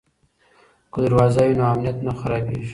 [0.91, 2.67] که دروازه وي نو امنیت نه خرابېږي.